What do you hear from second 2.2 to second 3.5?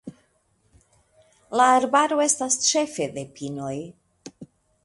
estas ĉefe de